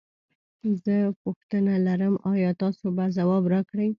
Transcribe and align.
زه 0.83 0.91
یوه 1.01 1.13
پوښتنه 1.23 1.73
لرم 1.87 2.15
ایا 2.33 2.51
تاسو 2.61 2.85
به 2.95 3.05
ځواب 3.17 3.43
راکړی؟ 3.53 3.89